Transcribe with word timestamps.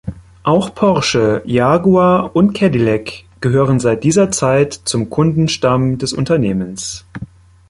Auch 0.41 0.73
Porsche, 0.73 1.43
Jaguar 1.45 2.35
und 2.35 2.53
Cadillac 2.53 3.23
gehören 3.39 3.79
seit 3.79 4.03
dieser 4.03 4.31
Zeit 4.31 4.73
zum 4.73 5.11
Kundenstamm 5.11 5.99
des 5.99 6.11
Unternehmens. 6.11 7.05